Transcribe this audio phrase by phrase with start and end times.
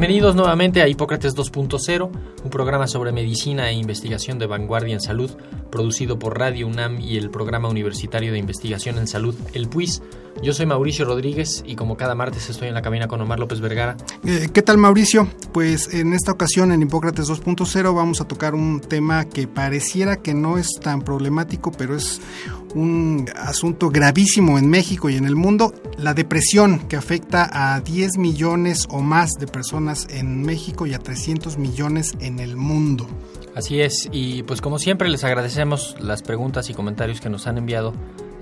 [0.00, 2.10] Bienvenidos nuevamente a Hipócrates 2.0,
[2.42, 5.30] un programa sobre medicina e investigación de vanguardia en salud,
[5.70, 10.00] producido por Radio UNAM y el Programa Universitario de Investigación en Salud, el PUIS.
[10.42, 13.60] Yo soy Mauricio Rodríguez y como cada martes estoy en la cabina con Omar López
[13.60, 13.98] Vergara.
[14.24, 15.28] Eh, ¿Qué tal Mauricio?
[15.52, 20.32] Pues en esta ocasión en Hipócrates 2.0 vamos a tocar un tema que pareciera que
[20.32, 22.22] no es tan problemático, pero es
[22.74, 28.18] un asunto gravísimo en México y en el mundo, la depresión que afecta a 10
[28.18, 33.06] millones o más de personas en México y a 300 millones en el mundo.
[33.54, 37.58] Así es, y pues como siempre les agradecemos las preguntas y comentarios que nos han
[37.58, 37.92] enviado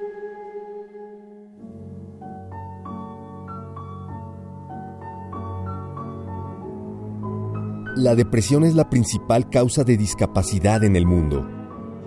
[7.97, 11.49] La depresión es la principal causa de discapacidad en el mundo.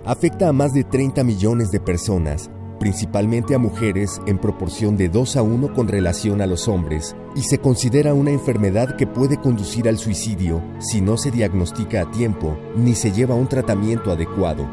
[0.04, 5.36] Afecta a más de 30 millones de personas, principalmente a mujeres en proporción de 2
[5.36, 9.88] a 1 con relación a los hombres, y se considera una enfermedad que puede conducir
[9.88, 14.68] al suicidio si no se diagnostica a tiempo ni se lleva un tratamiento adecuado.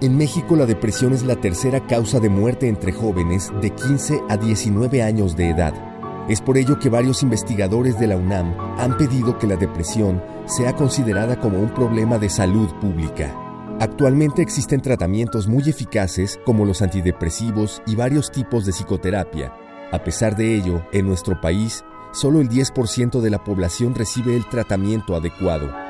[0.00, 4.36] En México la depresión es la tercera causa de muerte entre jóvenes de 15 a
[4.36, 5.95] 19 años de edad.
[6.28, 10.74] Es por ello que varios investigadores de la UNAM han pedido que la depresión sea
[10.74, 13.32] considerada como un problema de salud pública.
[13.78, 19.52] Actualmente existen tratamientos muy eficaces como los antidepresivos y varios tipos de psicoterapia.
[19.92, 24.48] A pesar de ello, en nuestro país, solo el 10% de la población recibe el
[24.48, 25.85] tratamiento adecuado.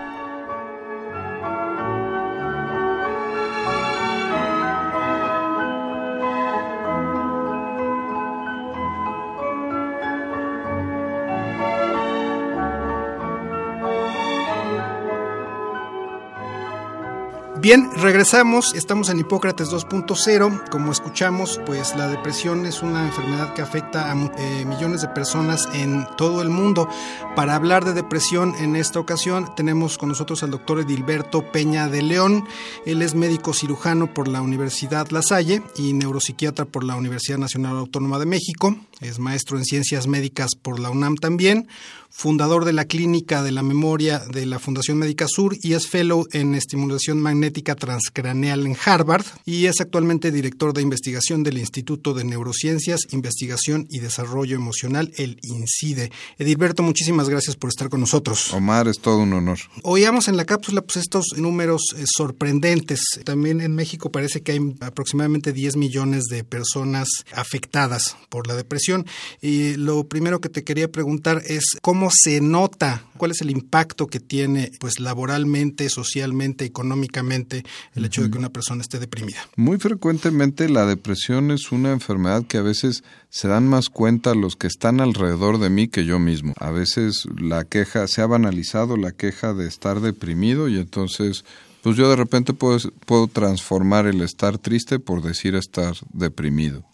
[17.66, 23.60] Bien, regresamos, estamos en Hipócrates 2.0, como escuchamos, pues la depresión es una enfermedad que
[23.60, 26.88] afecta a eh, millones de personas en todo el mundo.
[27.34, 32.02] Para hablar de depresión en esta ocasión tenemos con nosotros al doctor Edilberto Peña de
[32.02, 32.46] León,
[32.84, 37.78] él es médico cirujano por la Universidad La Salle y neuropsiquiatra por la Universidad Nacional
[37.78, 41.66] Autónoma de México, es maestro en ciencias médicas por la UNAM también,
[42.10, 46.26] fundador de la Clínica de la Memoria de la Fundación Médica Sur y es fellow
[46.32, 52.24] en estimulación magnética transcraneal en Harvard y es actualmente director de investigación del Instituto de
[52.24, 56.10] Neurociencias, Investigación y Desarrollo Emocional, el INCIDE.
[56.38, 58.52] Edilberto, muchísimas gracias por estar con nosotros.
[58.52, 59.58] Omar, es todo un honor.
[59.82, 63.00] Oíamos en la cápsula pues, estos números eh, sorprendentes.
[63.24, 69.06] También en México parece que hay aproximadamente 10 millones de personas afectadas por la depresión.
[69.40, 74.06] Y lo primero que te quería preguntar es cómo se nota, cuál es el impacto
[74.06, 77.45] que tiene pues laboralmente, socialmente, económicamente
[77.94, 79.38] el hecho de que una persona esté deprimida.
[79.56, 84.56] Muy frecuentemente la depresión es una enfermedad que a veces se dan más cuenta los
[84.56, 86.54] que están alrededor de mí que yo mismo.
[86.58, 91.44] A veces la queja, se ha banalizado la queja de estar deprimido y entonces
[91.82, 96.84] pues yo de repente puedo, puedo transformar el estar triste por decir estar deprimido.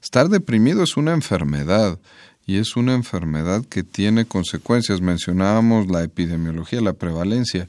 [0.00, 1.98] Estar deprimido es una enfermedad
[2.46, 5.00] y es una enfermedad que tiene consecuencias.
[5.00, 7.66] Mencionábamos la epidemiología, la prevalencia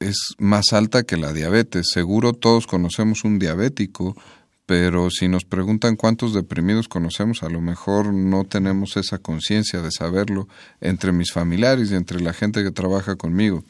[0.00, 1.88] es más alta que la diabetes.
[1.92, 4.16] Seguro todos conocemos un diabético,
[4.66, 9.90] pero si nos preguntan cuántos deprimidos conocemos, a lo mejor no tenemos esa conciencia de
[9.90, 10.48] saberlo
[10.80, 13.62] entre mis familiares y entre la gente que trabaja conmigo.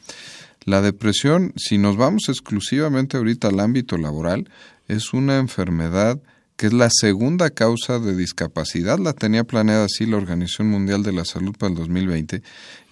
[0.64, 4.48] La depresión, si nos vamos exclusivamente ahorita al ámbito laboral,
[4.88, 6.20] es una enfermedad
[6.60, 8.98] que es la segunda causa de discapacidad.
[8.98, 12.42] La tenía planeada así la Organización Mundial de la Salud para el 2020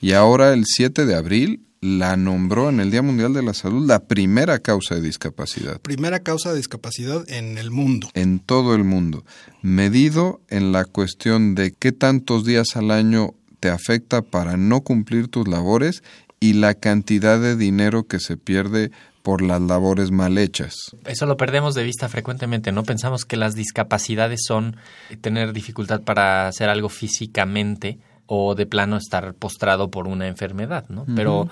[0.00, 3.86] y ahora el 7 de abril la nombró en el Día Mundial de la Salud
[3.86, 5.82] la primera causa de discapacidad.
[5.82, 8.08] Primera causa de discapacidad en el mundo.
[8.14, 9.26] En todo el mundo.
[9.60, 15.28] Medido en la cuestión de qué tantos días al año te afecta para no cumplir
[15.28, 16.02] tus labores
[16.40, 18.92] y la cantidad de dinero que se pierde
[19.28, 20.96] por las labores mal hechas.
[21.04, 22.82] Eso lo perdemos de vista frecuentemente, ¿no?
[22.82, 24.78] Pensamos que las discapacidades son
[25.20, 31.04] tener dificultad para hacer algo físicamente o de plano estar postrado por una enfermedad, ¿no?
[31.14, 31.50] Pero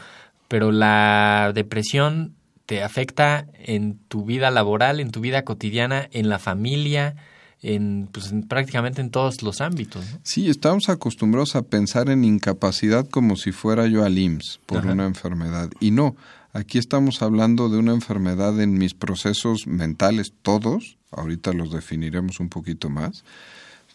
[0.49, 2.33] pero la depresión
[2.65, 7.15] te afecta en tu vida laboral, en tu vida cotidiana, en la familia,
[7.61, 10.03] en, pues, prácticamente en todos los ámbitos.
[10.23, 15.05] Sí, estamos acostumbrados a pensar en incapacidad como si fuera yo al IMSS por una
[15.05, 15.69] enfermedad.
[15.79, 16.17] Y no,
[16.57, 22.49] aquí estamos hablando de una enfermedad en mis procesos mentales, todos, ahorita los definiremos un
[22.49, 23.25] poquito más,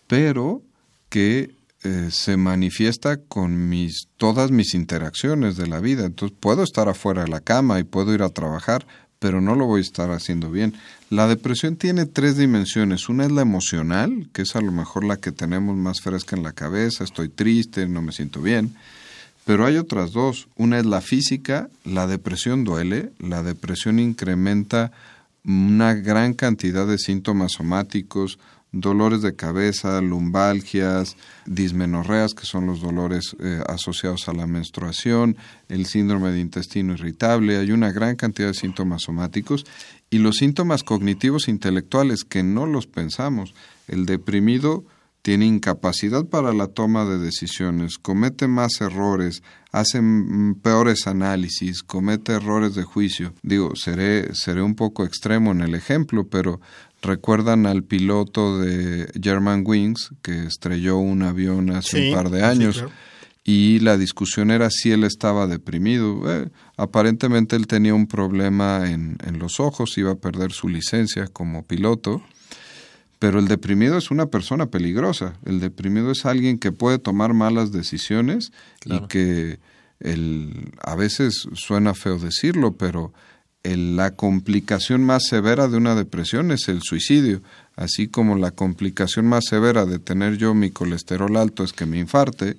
[0.08, 0.62] pero
[1.10, 1.52] que
[1.84, 6.06] eh, se manifiesta con mis todas mis interacciones de la vida.
[6.06, 8.86] Entonces puedo estar afuera de la cama y puedo ir a trabajar,
[9.18, 10.76] pero no lo voy a estar haciendo bien.
[11.10, 13.10] La depresión tiene tres dimensiones.
[13.10, 16.44] Una es la emocional, que es a lo mejor la que tenemos más fresca en
[16.44, 17.04] la cabeza.
[17.04, 18.76] Estoy triste, no me siento bien.
[19.46, 20.48] Pero hay otras dos.
[20.56, 24.92] Una es la física, la depresión duele, la depresión incrementa
[25.44, 28.38] una gran cantidad de síntomas somáticos,
[28.72, 35.36] dolores de cabeza, lumbalgias, dismenorreas, que son los dolores eh, asociados a la menstruación,
[35.68, 39.66] el síndrome de intestino irritable, hay una gran cantidad de síntomas somáticos
[40.10, 43.54] y los síntomas cognitivos intelectuales que no los pensamos.
[43.88, 44.86] El deprimido
[45.22, 50.02] tiene incapacidad para la toma de decisiones, comete más errores, hace
[50.62, 53.34] peores análisis, comete errores de juicio.
[53.44, 56.60] Digo, seré, seré un poco extremo en el ejemplo, pero
[57.02, 62.84] recuerdan al piloto de German Wings que estrelló un avión hace un par de años.
[63.44, 66.32] Y la discusión era si él estaba deprimido.
[66.32, 71.28] Eh, aparentemente él tenía un problema en, en los ojos, iba a perder su licencia
[71.28, 72.22] como piloto
[73.22, 75.36] pero el deprimido es una persona peligrosa.
[75.46, 78.52] El deprimido es alguien que puede tomar malas decisiones
[78.84, 79.60] y que
[80.00, 83.14] el, a veces suena feo decirlo, pero
[83.64, 87.44] la complicación más severa de una depresión es el suicidio,
[87.76, 92.00] así como la complicación más severa de tener yo mi colesterol alto es que me
[92.00, 92.58] infarte,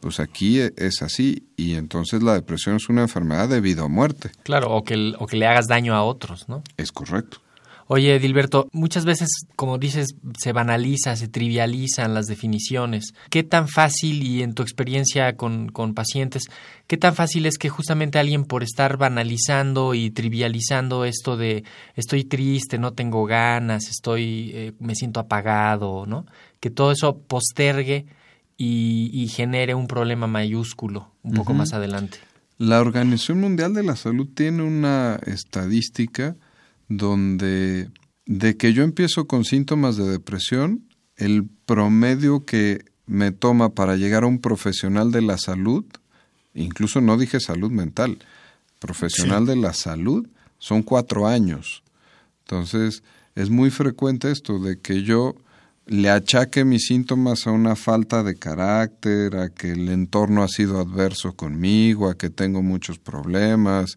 [0.00, 3.90] pues aquí e, es así y entonces la depresión es una enfermedad de vida o
[3.90, 4.30] muerte.
[4.44, 6.62] Claro, o que, o que le hagas daño a otros, ¿no?
[6.78, 7.42] Es correcto.
[7.92, 13.14] Oye, Dilberto, muchas veces, como dices, se banaliza, se trivializan las definiciones.
[13.30, 16.44] ¿Qué tan fácil, y en tu experiencia con, con pacientes,
[16.86, 21.64] qué tan fácil es que justamente alguien por estar banalizando y trivializando esto de
[21.96, 26.26] estoy triste, no tengo ganas, estoy, eh, me siento apagado, ¿no?
[26.60, 28.06] Que todo eso postergue
[28.56, 32.18] y, genere un problema mayúsculo un poco más adelante.
[32.56, 36.36] La Organización Mundial de la Salud tiene una estadística
[36.90, 37.88] donde
[38.26, 40.84] de que yo empiezo con síntomas de depresión,
[41.16, 45.84] el promedio que me toma para llegar a un profesional de la salud,
[46.54, 48.18] incluso no dije salud mental,
[48.78, 50.28] profesional de la salud,
[50.58, 51.82] son cuatro años.
[52.44, 53.02] Entonces,
[53.34, 55.34] es muy frecuente esto de que yo
[55.86, 60.80] le achaque mis síntomas a una falta de carácter, a que el entorno ha sido
[60.80, 63.96] adverso conmigo, a que tengo muchos problemas,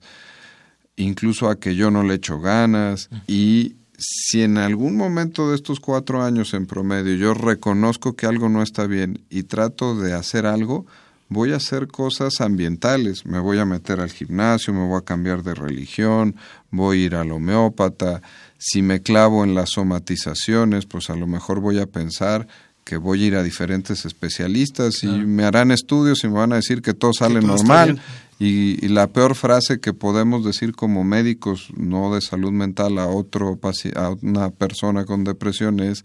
[0.95, 3.09] incluso a que yo no le echo ganas.
[3.27, 8.49] Y si en algún momento de estos cuatro años en promedio yo reconozco que algo
[8.49, 10.85] no está bien y trato de hacer algo,
[11.29, 15.43] voy a hacer cosas ambientales, me voy a meter al gimnasio, me voy a cambiar
[15.43, 16.35] de religión,
[16.69, 18.21] voy a ir al homeópata,
[18.57, 22.47] si me clavo en las somatizaciones, pues a lo mejor voy a pensar
[22.83, 26.57] que voy a ir a diferentes especialistas y me harán estudios y me van a
[26.57, 27.99] decir que todo sale normal
[28.39, 33.59] y, la peor frase que podemos decir como médicos, no de salud mental, a, otro,
[33.95, 36.03] a una persona con depresión es,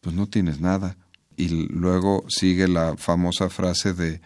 [0.00, 0.96] pues no tienes nada.
[1.36, 4.20] Y luego sigue la famosa frase de,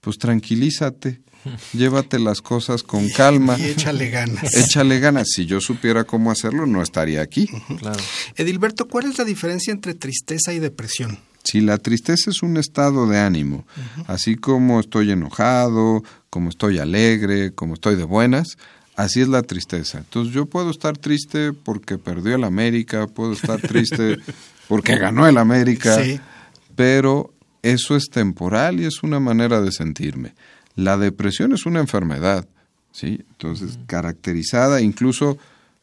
[0.00, 1.20] pues tranquilízate,
[1.72, 3.58] llévate las cosas con calma.
[3.58, 4.54] Y échale ganas.
[4.54, 5.28] Échale ganas.
[5.30, 7.48] Si yo supiera cómo hacerlo, no estaría aquí.
[7.78, 8.02] Claro.
[8.36, 11.18] Edilberto, ¿cuál es la diferencia entre tristeza y depresión?
[11.44, 13.64] Si la tristeza es un estado de ánimo,
[14.06, 18.58] así como estoy enojado, como estoy alegre, como estoy de buenas,
[18.96, 19.98] así es la tristeza.
[19.98, 24.18] Entonces yo puedo estar triste porque perdió el América, puedo estar triste
[24.68, 25.96] porque ganó el América,
[26.76, 30.34] pero eso es temporal y es una manera de sentirme.
[30.74, 32.46] La depresión es una enfermedad,
[32.92, 33.24] ¿sí?
[33.30, 35.38] Entonces, caracterizada incluso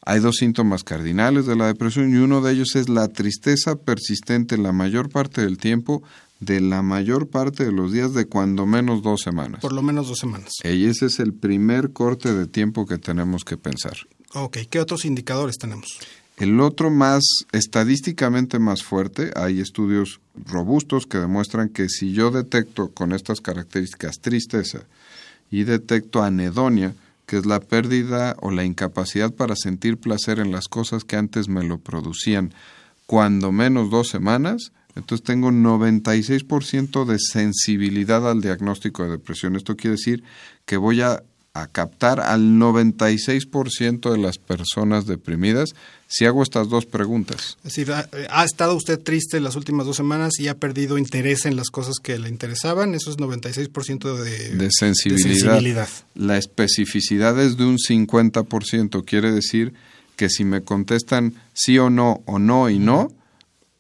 [0.06, 4.58] Hay dos síntomas cardinales de la depresión y uno de ellos es la tristeza persistente
[4.58, 6.04] la mayor parte del tiempo
[6.40, 9.62] de la mayor parte de los días de cuando menos dos semanas.
[9.62, 10.54] Por lo menos dos semanas.
[10.64, 13.98] Y ese es el primer corte de tiempo que tenemos que pensar.
[14.34, 16.00] Ok, ¿qué otros indicadores tenemos?
[16.38, 22.90] El otro más estadísticamente más fuerte, hay estudios robustos que demuestran que si yo detecto
[22.90, 24.82] con estas características tristeza
[25.50, 26.94] y detecto anedonia,
[27.26, 31.48] que es la pérdida o la incapacidad para sentir placer en las cosas que antes
[31.48, 32.54] me lo producían,
[33.06, 39.56] cuando menos dos semanas, entonces tengo 96% de sensibilidad al diagnóstico de depresión.
[39.56, 40.24] Esto quiere decir
[40.66, 41.22] que voy a,
[41.56, 45.74] a captar al 96% de las personas deprimidas
[46.08, 47.58] si hago estas dos preguntas.
[47.64, 51.56] Es decir, ¿ha, estado usted triste las últimas dos semanas y ha perdido interés en
[51.56, 52.94] las cosas que le interesaban?
[52.94, 55.30] Eso es 96% de, de sensibilidad.
[55.30, 55.90] de sensibilidad.
[56.14, 59.06] La especificidad es de un 50%.
[59.06, 59.74] Quiere decir
[60.18, 63.14] que si me contestan sí o no, o no y no,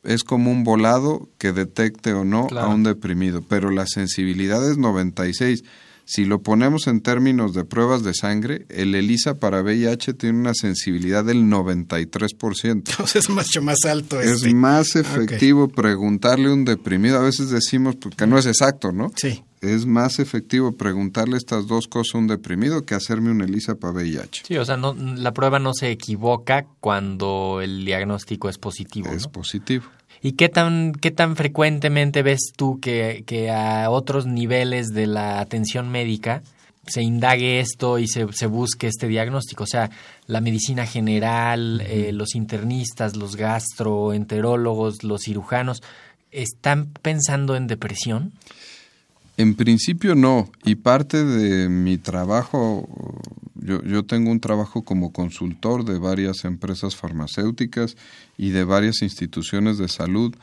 [0.05, 2.67] es como un volado que detecte o no Claro.
[2.67, 3.41] a un deprimido.
[3.41, 5.65] Pero la sensibilidad es 96.
[6.05, 10.53] Si lo ponemos en términos de pruebas de sangre, el ELISA para VIH tiene una
[10.53, 12.71] sensibilidad del 93%.
[12.71, 14.53] Entonces es mucho más alto Es este.
[14.53, 17.17] más efectivo preguntarle a un deprimido.
[17.17, 19.11] A veces decimos pues, que no es exacto, ¿no?
[19.15, 19.43] Sí.
[19.61, 23.93] Es más efectivo preguntarle estas dos cosas a un deprimido que hacerme un ELISA para
[23.93, 24.43] VIH.
[24.45, 29.11] Sí, o sea, no, la prueba no se equivoca cuando el diagnóstico es positivo.
[29.11, 29.31] Es ¿no?
[29.31, 29.85] positivo.
[30.25, 35.39] ¿Y qué tan, qué tan frecuentemente ves tú que, que a otros niveles de la
[35.39, 36.41] atención médica
[36.87, 39.65] se indague esto y se, se busque este diagnóstico?
[39.65, 39.91] O sea,
[40.25, 45.83] la medicina general, eh, los internistas, los gastroenterólogos, los cirujanos,
[46.31, 48.33] ¿están pensando en depresión?
[49.37, 52.87] En principio no, y parte de mi trabajo,
[53.55, 57.97] yo, yo tengo un trabajo como consultor de varias empresas farmacéuticas
[58.37, 60.33] y de varias instituciones de salud,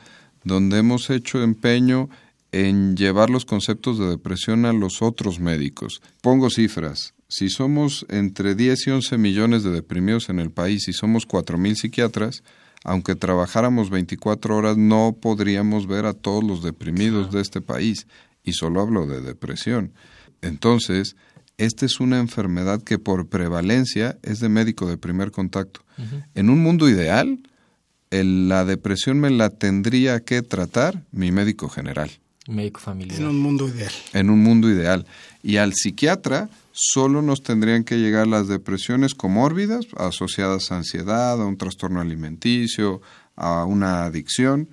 [0.43, 2.09] donde hemos hecho empeño
[2.51, 6.01] en llevar los conceptos de depresión a los otros médicos.
[6.21, 7.15] Pongo cifras.
[7.27, 11.57] Si somos entre 10 y 11 millones de deprimidos en el país y somos 4
[11.57, 12.43] mil psiquiatras,
[12.83, 18.05] aunque trabajáramos 24 horas, no podríamos ver a todos los deprimidos de este país.
[18.43, 19.93] Y solo hablo de depresión.
[20.41, 21.15] Entonces,
[21.57, 25.81] esta es una enfermedad que por prevalencia es de médico de primer contacto.
[26.35, 27.39] En un mundo ideal,
[28.09, 32.09] el- la depresión me la tendría que tratar mi médico general
[32.47, 33.19] Médico familiar.
[33.21, 33.91] En un mundo ideal.
[34.11, 35.05] en un mundo ideal.
[35.43, 41.45] Y al psiquiatra solo nos tendrían que llegar las depresiones comórbidas asociadas a ansiedad, a
[41.45, 43.01] un trastorno alimenticio,
[43.37, 44.67] a una adicción,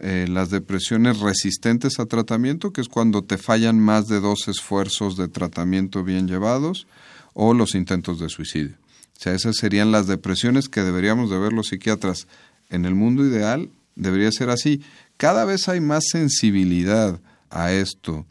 [0.00, 5.16] eh, las depresiones resistentes a tratamiento, que es cuando te fallan más de dos esfuerzos
[5.16, 6.86] de tratamiento bien llevados,
[7.34, 8.76] o los intentos de suicidio.
[9.16, 12.26] O sea, esas serían las depresiones que deberíamos de ver los psiquiatras.
[12.70, 14.80] En el mundo ideal debería ser así.
[15.18, 18.24] Cada vez hay más sensibilidad a esto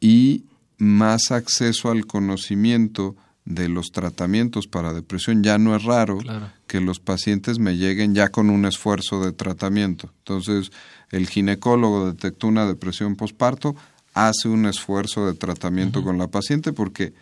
[0.00, 0.42] y
[0.78, 3.14] más acceso al conocimiento
[3.44, 5.42] de los tratamientos para depresión.
[5.42, 6.50] Ya no es raro Claro.
[6.66, 10.10] que los pacientes me lleguen ya con un esfuerzo de tratamiento.
[10.18, 10.70] Entonces,
[11.10, 13.74] el ginecólogo detectó una depresión posparto,
[14.14, 17.14] hace un esfuerzo de tratamiento con la paciente porque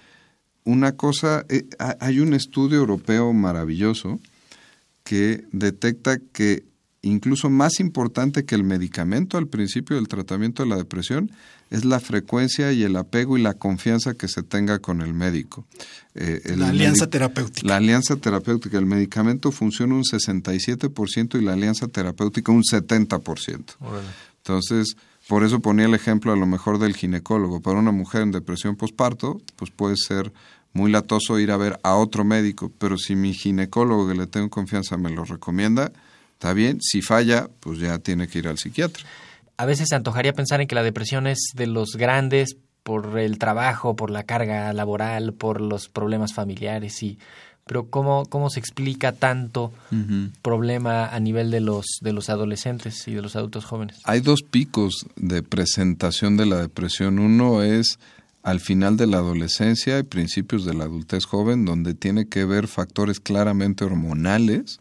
[0.65, 4.21] una cosa, eh, ha- hay un estudio europeo maravilloso
[5.05, 6.65] que detecta que
[7.03, 11.31] incluso más importante que el medicamento al principio del tratamiento de la depresión
[11.71, 15.67] es la frecuencia y el apego y la confianza que se tenga con el médico.
[16.15, 17.67] Eh, el La alianza terapéutica.
[17.67, 18.77] La alianza terapéutica.
[18.77, 23.77] El medicamento funciona un 67% y la alianza terapéutica un 70%.
[23.81, 24.09] Órale.
[24.39, 24.97] Entonces,
[25.29, 27.61] por eso ponía el ejemplo a lo mejor del ginecólogo.
[27.61, 30.33] Para una mujer en depresión posparto, pues puede ser
[30.73, 34.51] muy latoso ir a ver a otro médico, pero si mi ginecólogo que le tengo
[34.51, 35.93] confianza me lo recomienda,
[36.41, 36.81] está bien.
[36.81, 39.05] Si falla, pues ya tiene que ir al psiquiatra.
[39.59, 43.39] A veces se antojaría pensar en que la depresión es de los grandes por el
[43.39, 47.19] trabajo, por la carga laboral, por los problemas familiares y
[47.67, 49.71] pero cómo cómo se explica tanto
[50.41, 53.99] problema a nivel de los de los adolescentes y de los adultos jóvenes.
[54.05, 57.19] Hay dos picos de presentación de la depresión.
[57.19, 57.99] Uno es
[58.43, 62.67] al final de la adolescencia y principios de la adultez joven, donde tiene que ver
[62.67, 64.81] factores claramente hormonales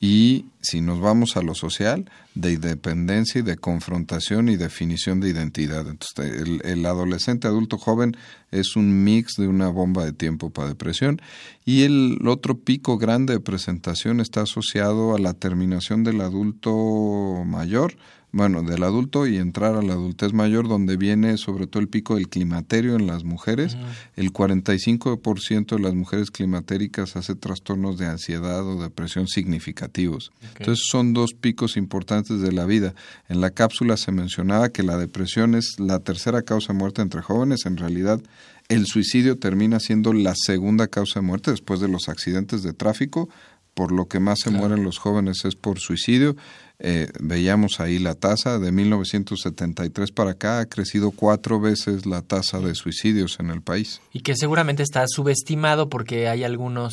[0.00, 5.30] y, si nos vamos a lo social, de independencia y de confrontación y definición de
[5.30, 5.88] identidad.
[5.88, 8.16] Entonces, el, el adolescente adulto joven
[8.50, 11.20] es un mix de una bomba de tiempo para depresión
[11.64, 17.96] y el otro pico grande de presentación está asociado a la terminación del adulto mayor,
[18.36, 22.16] bueno, del adulto y entrar a la adultez mayor, donde viene sobre todo el pico
[22.16, 23.78] del climaterio en las mujeres.
[24.14, 30.32] El 45% de las mujeres climatéricas hace trastornos de ansiedad o depresión significativos.
[30.58, 32.94] Entonces son dos picos importantes de la vida.
[33.30, 37.22] En la cápsula se mencionaba que la depresión es la tercera causa de muerte entre
[37.22, 37.64] jóvenes.
[37.64, 38.20] En realidad,
[38.68, 43.28] el suicidio termina siendo la segunda causa de muerte después de los accidentes de tráfico.
[43.76, 46.34] Por lo que más se mueren los jóvenes es por suicidio
[46.78, 52.60] eh, veíamos ahí la tasa de 1973 para acá ha crecido cuatro veces la tasa
[52.60, 54.02] de suicidios en el país.
[54.12, 56.92] Y que seguramente está subestimado porque hay algunas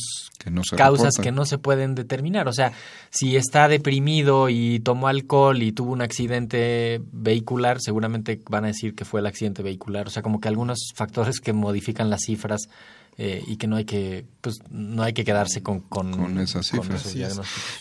[0.77, 2.47] causas que no se pueden determinar.
[2.47, 2.71] O sea,
[3.09, 8.95] si está deprimido y tomó alcohol y tuvo un accidente vehicular, seguramente van a decir
[8.95, 10.07] que fue el accidente vehicular.
[10.07, 12.69] O sea, como que algunos factores que modifican las cifras
[13.17, 17.15] eh, y que no hay que pues no hay que quedarse con con, esas cifras.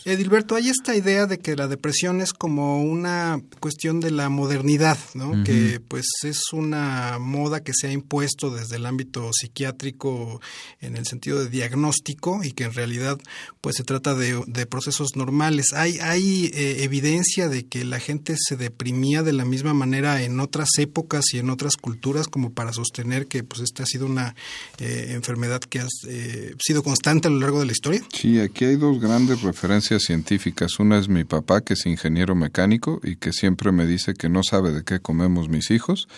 [0.05, 4.97] Edilberto, hay esta idea de que la depresión es como una cuestión de la modernidad,
[5.15, 5.43] ¿no?
[5.43, 10.39] Que pues es una moda que se ha impuesto desde el ámbito psiquiátrico
[10.81, 13.19] en el sentido de diagnóstico y que en realidad
[13.61, 15.73] pues se trata de, procesos normales.
[15.73, 20.39] Hay hay eh, evidencia de que la gente se deprimía de la misma manera en
[20.39, 24.35] otras épocas y en otras culturas como para sostener que pues esta ha sido una
[24.79, 28.01] eh, enfermedad que ha eh, sido constante a lo largo de la historia?
[28.13, 30.79] Sí, aquí hay dos grandes referencias científicas.
[30.79, 34.43] Una es mi papá, que es ingeniero mecánico y que siempre me dice que no
[34.43, 36.09] sabe de qué comemos mis hijos,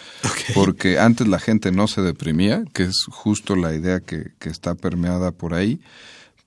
[0.55, 4.73] porque antes la gente no se deprimía, que es justo la idea que, que está
[4.73, 5.79] permeada por ahí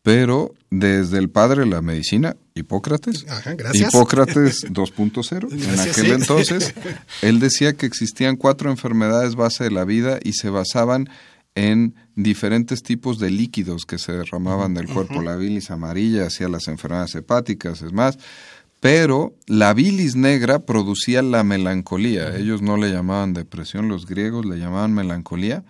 [0.09, 3.27] pero desde el padre de la medicina, Hipócrates,
[3.75, 6.73] Hipócrates 2.0, en aquel entonces,
[7.21, 11.11] él decía que existían cuatro enfermedades base de la vida y se basaban
[11.59, 15.21] en diferentes tipos de líquidos que se derramaban del cuerpo.
[15.23, 18.17] La bilis amarilla hacía las enfermedades hepáticas, es más.
[18.79, 22.37] Pero la bilis negra producía la melancolía.
[22.37, 25.65] Ellos no le llamaban depresión, los griegos le llamaban melancolía,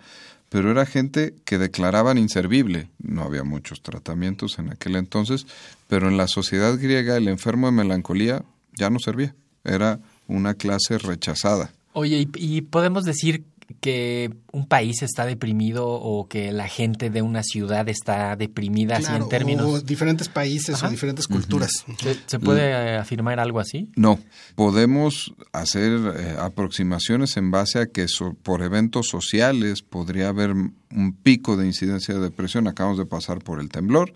[0.49, 2.87] pero era gente que declaraban inservible.
[2.99, 5.47] No había muchos tratamientos en aquel entonces,
[5.87, 8.43] pero en la sociedad griega el enfermo de melancolía
[8.77, 9.33] ya no servía.
[9.63, 11.71] Era una clase rechazada.
[11.93, 13.43] Oye, y podemos decir
[13.81, 19.11] que un país está deprimido o que la gente de una ciudad está deprimida así
[19.13, 21.85] en términos o diferentes países o diferentes culturas.
[22.25, 23.91] ¿Se, puede eh, afirmar algo así?
[23.95, 24.19] No,
[24.55, 28.07] podemos hacer eh, aproximaciones en base a que
[28.43, 32.67] por eventos sociales podría haber un pico de incidencia de depresión.
[32.67, 34.13] Acabamos de pasar por el temblor.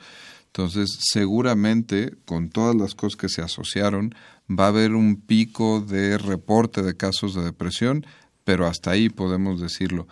[0.48, 4.14] Entonces, seguramente, con todas las cosas que se asociaron,
[4.50, 8.06] va a haber un pico de reporte de casos de depresión
[8.44, 10.08] pero hasta ahí podemos decirlo.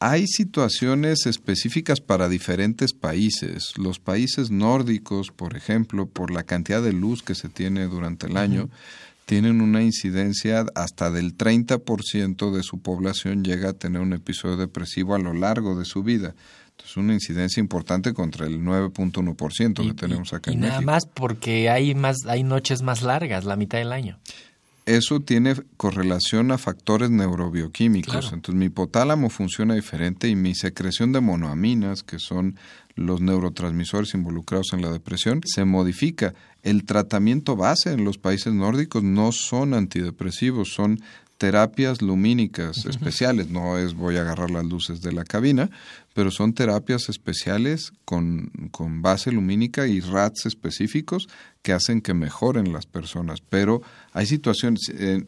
[0.00, 3.72] Hay situaciones específicas para diferentes países.
[3.76, 8.36] Los países nórdicos, por ejemplo, por la cantidad de luz que se tiene durante el
[8.36, 8.68] año,
[9.26, 15.16] tienen una incidencia hasta del 30% de su población llega a tener un episodio depresivo
[15.16, 16.34] a lo largo de su vida.
[16.70, 21.68] Entonces, una incidencia importante contra el 9.1% que tenemos acá y en nada más porque
[21.68, 24.18] hay más hay noches más largas, la mitad del año
[24.88, 28.32] eso tiene correlación a factores neurobioquímicos.
[28.32, 32.56] Entonces mi hipotálamo funciona diferente y mi secreción de monoaminas, que son
[32.94, 36.34] los neurotransmisores involucrados en la depresión, se modifica.
[36.62, 41.00] El tratamiento base en los países nórdicos no son antidepresivos, son
[41.36, 43.50] terapias lumínicas especiales.
[43.50, 45.70] No es voy a agarrar las luces de la cabina,
[46.14, 51.28] pero son terapias especiales con, con base lumínica y RATs específicos
[51.62, 53.40] que hacen que mejoren las personas.
[53.40, 55.24] Pero hay situaciones, eh,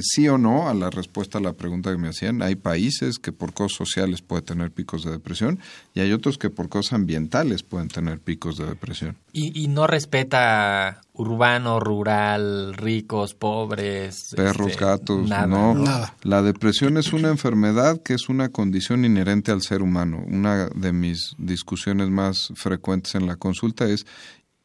[0.00, 3.32] sí o no, a la respuesta a la pregunta que me hacían, hay países que
[3.32, 5.60] por cosas sociales pueden tener picos de depresión
[5.94, 9.16] y hay otros que por cosas ambientales pueden tener picos de depresión.
[9.32, 14.34] Y, y no respeta urbano, rural, ricos, pobres.
[14.36, 15.74] Perros, este, gatos, no.
[15.74, 16.14] Nada.
[16.22, 20.24] La depresión es una enfermedad que es una condición inherente al ser humano.
[20.26, 24.06] Una de mis discusiones más frecuentes en la consulta es,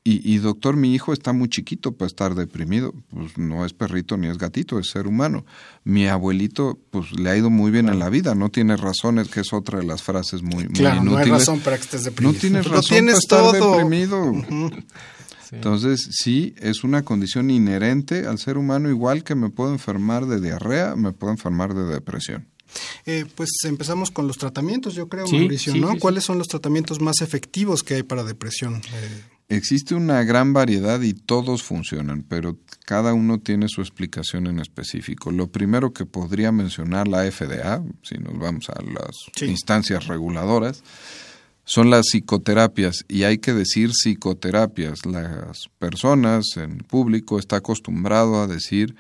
[0.03, 2.91] y, doctor, mi hijo está muy chiquito para estar deprimido.
[3.11, 5.45] Pues no es perrito ni es gatito, es ser humano.
[5.83, 9.41] Mi abuelito, pues le ha ido muy bien en la vida, no tiene razones, que
[9.41, 11.03] es otra de las frases muy, muy inútiles.
[11.03, 12.33] No hay razón para que estés deprimido.
[12.33, 14.33] No tienes razón para estar deprimido.
[15.51, 20.39] Entonces, sí, es una condición inherente al ser humano, igual que me puedo enfermar de
[20.39, 22.47] diarrea, me puedo enfermar de depresión.
[23.05, 25.97] Eh, pues empezamos con los tratamientos, yo creo, Mauricio, ¿no?
[25.97, 28.75] ¿Cuáles son los tratamientos más efectivos que hay para depresión?
[28.75, 34.59] Eh, Existe una gran variedad y todos funcionan, pero cada uno tiene su explicación en
[34.59, 35.29] específico.
[35.29, 40.83] Lo primero que podría mencionar la FDA, si nos vamos a las instancias reguladoras,
[41.65, 45.05] son las psicoterapias y hay que decir psicoterapias.
[45.05, 48.95] Las personas en público está acostumbrado a decir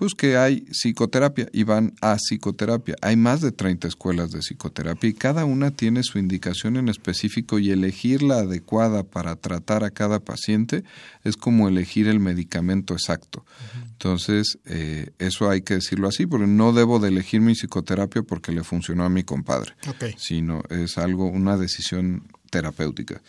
[0.00, 2.96] Pues que hay psicoterapia y van a psicoterapia.
[3.02, 7.58] Hay más de 30 escuelas de psicoterapia y cada una tiene su indicación en específico
[7.58, 10.84] y elegir la adecuada para tratar a cada paciente
[11.22, 13.44] es como elegir el medicamento exacto.
[13.90, 18.52] Entonces, eh, eso hay que decirlo así, porque no debo de elegir mi psicoterapia porque
[18.52, 19.74] le funcionó a mi compadre,
[20.16, 23.20] sino es algo, una decisión terapéutica.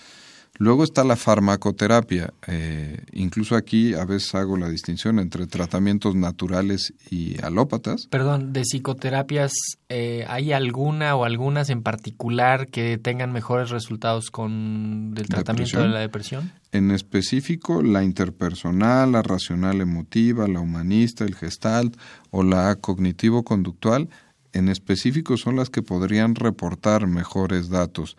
[0.61, 2.35] Luego está la farmacoterapia.
[2.45, 8.05] Eh, incluso aquí a veces hago la distinción entre tratamientos naturales y alópatas.
[8.11, 9.53] Perdón, de psicoterapias,
[9.89, 15.87] eh, ¿hay alguna o algunas en particular que tengan mejores resultados con el tratamiento de
[15.87, 16.51] la depresión?
[16.71, 21.97] En específico, la interpersonal, la racional emotiva, la humanista, el gestalt
[22.29, 24.09] o la cognitivo-conductual,
[24.53, 28.15] en específico son las que podrían reportar mejores datos.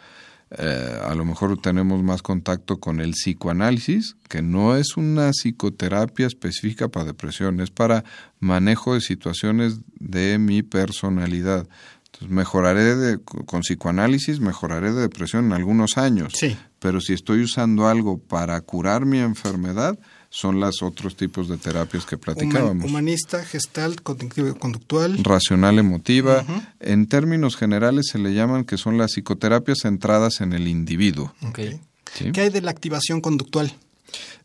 [0.58, 6.26] Eh, a lo mejor tenemos más contacto con el psicoanálisis, que no es una psicoterapia
[6.26, 8.04] específica para depresión, es para
[8.38, 11.66] manejo de situaciones de mi personalidad.
[12.06, 16.34] Entonces, mejoraré de, con psicoanálisis, mejoraré de depresión en algunos años.
[16.36, 16.56] Sí.
[16.78, 19.98] Pero si estoy usando algo para curar mi enfermedad,
[20.34, 22.86] son los otros tipos de terapias que platicábamos.
[22.86, 25.22] Humanista, gestalt, conductual.
[25.22, 26.42] Racional emotiva.
[26.80, 31.34] En términos generales se le llaman que son las psicoterapias centradas en el individuo.
[31.52, 33.76] ¿Qué hay de la activación conductual?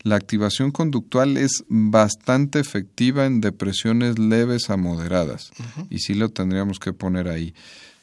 [0.04, 5.52] La activación conductual es bastante efectiva en depresiones leves a moderadas
[5.90, 7.54] y sí lo tendríamos que poner ahí.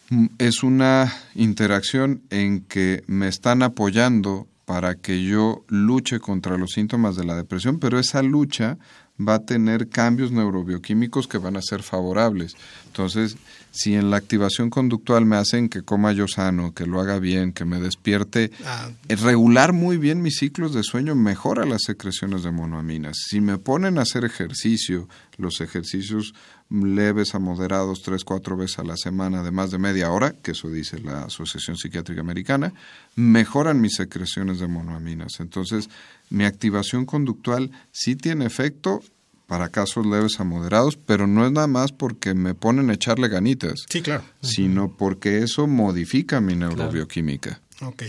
[0.09, 6.73] Mm, es una interacción en que me están apoyando para que yo luche contra los
[6.73, 8.79] síntomas de la depresión, pero esa lucha
[9.21, 12.57] va a tener cambios neurobioquímicos que van a ser favorables.
[12.87, 13.37] Entonces,
[13.71, 17.53] si en la activación conductual me hacen que coma yo sano, que lo haga bien,
[17.53, 18.91] que me despierte, ah.
[19.09, 23.17] regular muy bien mis ciclos de sueño mejora las secreciones de monoaminas.
[23.29, 26.35] Si me ponen a hacer ejercicio, los ejercicios
[26.83, 30.53] leves a moderados tres, cuatro veces a la semana de más de media hora, que
[30.53, 32.73] eso dice la Asociación Psiquiátrica Americana,
[33.17, 35.41] mejoran mis secreciones de monoaminas.
[35.41, 35.89] Entonces,
[36.31, 39.03] mi activación conductual sí tiene efecto
[39.47, 43.29] para casos leves a moderados, pero no es nada más porque me ponen a echarle
[43.29, 44.25] ganitas, sí, claro.
[44.41, 47.61] sino porque eso modifica mi neurobioquímica.
[47.83, 48.05] Ok.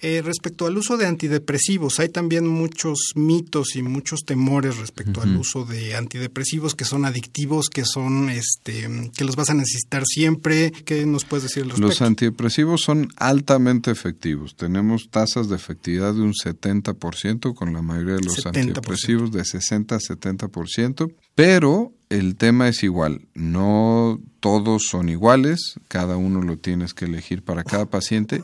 [0.00, 5.36] Eh, respecto al uso de antidepresivos, hay también muchos mitos y muchos temores respecto al
[5.36, 10.72] uso de antidepresivos que son adictivos, que son, este, que los vas a necesitar siempre.
[10.84, 11.88] ¿Qué nos puedes decir al respecto?
[11.88, 14.56] Los antidepresivos son altamente efectivos.
[14.56, 19.94] Tenemos tasas de efectividad de un 70% con la mayoría de los antidepresivos de 60
[19.94, 23.22] a 70%, pero el tema es igual.
[23.34, 28.42] No todos son iguales, cada uno lo tienes que elegir para cada paciente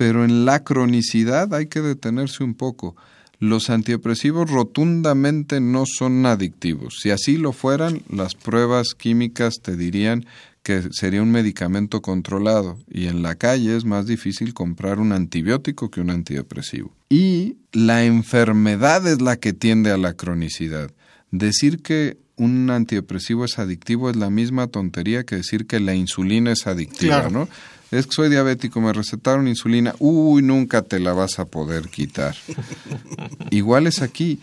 [0.00, 2.96] pero en la cronicidad hay que detenerse un poco.
[3.38, 7.00] Los antidepresivos rotundamente no son adictivos.
[7.02, 10.24] Si así lo fueran, las pruebas químicas te dirían
[10.62, 15.90] que sería un medicamento controlado y en la calle es más difícil comprar un antibiótico
[15.90, 16.96] que un antidepresivo.
[17.10, 20.90] Y la enfermedad es la que tiende a la cronicidad.
[21.30, 26.52] Decir que un antidepresivo es adictivo es la misma tontería que decir que la insulina
[26.52, 27.50] es adictiva, ¿no?
[27.90, 32.36] Es que soy diabético, me recetaron insulina, uy, nunca te la vas a poder quitar.
[33.50, 34.40] Igual es aquí,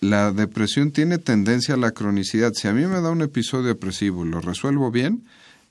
[0.00, 2.52] la depresión tiene tendencia a la cronicidad.
[2.54, 5.24] Si a mí me da un episodio depresivo y lo resuelvo bien,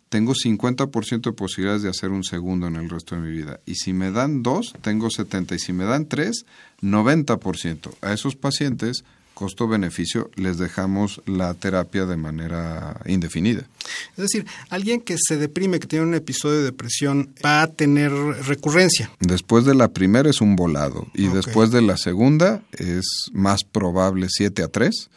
[0.09, 3.59] tengo 50% de posibilidades de hacer un segundo en el resto de mi vida.
[3.65, 5.55] Y si me dan dos, tengo 70.
[5.55, 6.45] Y si me dan tres,
[6.81, 7.93] 90%.
[8.01, 9.03] A esos pacientes
[9.37, 13.67] costo-beneficio les dejamos la terapia de manera indefinida.
[14.13, 18.11] Es decir, alguien que se deprime, que tiene un episodio de depresión, va a tener
[18.11, 19.11] recurrencia.
[19.19, 24.25] Después de la primera es un volado y después de la segunda es más probable
[24.27, 25.09] 7 a 3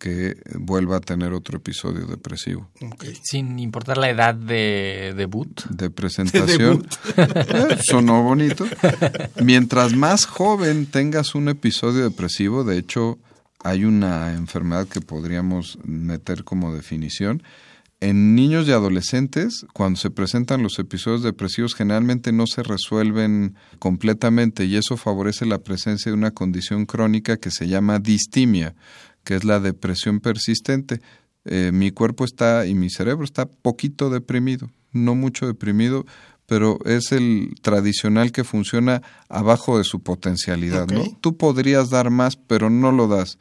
[0.00, 2.68] que vuelva a tener otro episodio depresivo.
[3.22, 5.62] Sin importar la edad de debut.
[5.68, 6.84] De presentación.
[7.16, 8.66] Eh, sonó bonito.
[9.40, 13.18] Mientras más joven tengas un episodio depresivo, de hecho,
[13.62, 17.42] hay una enfermedad que podríamos meter como definición.
[18.00, 24.64] En niños y adolescentes, cuando se presentan los episodios depresivos, generalmente no se resuelven completamente
[24.64, 28.74] y eso favorece la presencia de una condición crónica que se llama distimia,
[29.22, 31.00] que es la depresión persistente.
[31.44, 36.04] Eh, mi cuerpo está y mi cerebro está poquito deprimido, no mucho deprimido,
[36.52, 40.86] pero es el tradicional que funciona abajo de su potencialidad.
[40.86, 41.02] ¿no?
[41.22, 43.38] Tú podrías dar más, pero no lo das.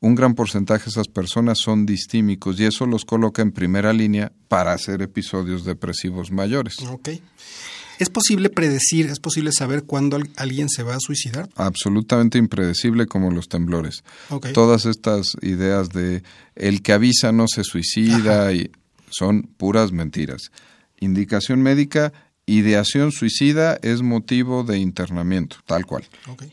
[0.00, 4.32] Un gran porcentaje de esas personas son distímicos y eso los coloca en primera línea
[4.48, 6.76] para hacer episodios depresivos mayores.
[7.98, 11.50] ¿Es posible predecir, es posible saber cuándo alguien se va a suicidar?
[11.56, 14.02] Absolutamente impredecible como los temblores.
[14.54, 16.22] Todas estas ideas de
[16.54, 18.70] el que avisa no se suicida y
[19.10, 20.52] son puras mentiras.
[20.98, 22.14] Indicación médica,
[22.46, 26.04] ideación suicida es motivo de internamiento, tal cual.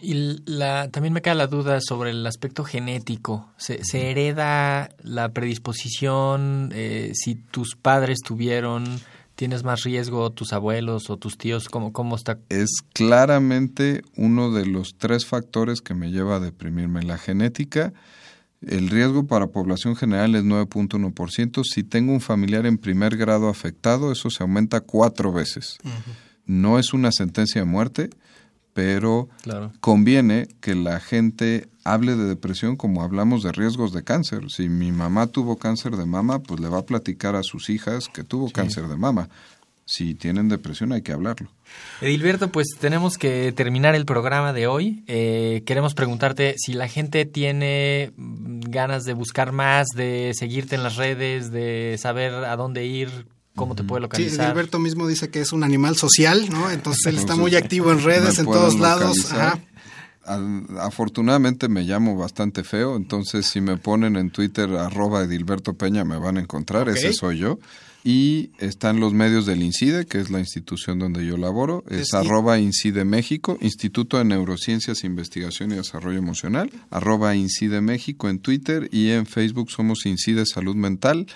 [0.01, 3.49] Y la, también me queda la duda sobre el aspecto genético.
[3.57, 8.99] ¿Se, hereda la predisposición eh, si tus padres tuvieron,
[9.35, 11.69] tienes más riesgo, tus abuelos o tus tíos?
[11.69, 12.39] ¿Cómo, ¿Cómo está?
[12.49, 17.03] Es claramente uno de los tres factores que me lleva a deprimirme.
[17.03, 17.93] La genética
[18.67, 21.63] el riesgo para población general es 9.1%.
[21.63, 25.77] Si tengo un familiar en primer grado afectado, eso se aumenta cuatro veces.
[26.45, 28.09] No es una sentencia de muerte,
[28.73, 29.29] pero
[29.79, 34.49] conviene que la gente hable de depresión como hablamos de riesgos de cáncer.
[34.49, 38.07] Si mi mamá tuvo cáncer de mama, pues le va a platicar a sus hijas
[38.07, 39.29] que tuvo cáncer de mama
[39.85, 41.49] si tienen depresión hay que hablarlo.
[42.01, 45.03] Edilberto, pues tenemos que terminar el programa de hoy.
[45.07, 50.95] Eh, queremos preguntarte si la gente tiene ganas de buscar más, de seguirte en las
[50.95, 54.37] redes, de saber a dónde ir, cómo te puede localizar.
[54.37, 56.69] Sí, Edilberto mismo dice que es un animal social, ¿no?
[56.69, 59.33] Entonces él está muy activo en redes, en todos lados.
[60.79, 66.17] Afortunadamente me llamo bastante feo, entonces si me ponen en Twitter arroba Edilberto Peña me
[66.17, 67.59] van a encontrar, ese soy yo
[68.03, 72.59] y están los medios del INCIDE, que es la institución donde yo laboro, es, arroba
[72.59, 79.11] INCIDE México, Instituto de Neurociencias, Investigación y Desarrollo Emocional, arroba INCIDE México en Twitter y
[79.11, 81.27] en Facebook somos INCIDE Salud Mental.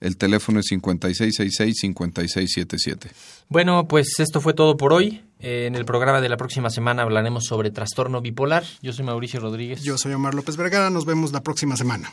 [0.00, 3.10] El teléfono es 5666-5677.
[3.48, 5.22] Bueno, pues esto fue todo por hoy.
[5.38, 8.64] Eh, en el programa de la próxima semana hablaremos sobre trastorno bipolar.
[8.82, 9.82] Yo soy Mauricio Rodríguez.
[9.82, 10.90] Yo soy Omar López Vergara.
[10.90, 12.12] Nos vemos la próxima semana.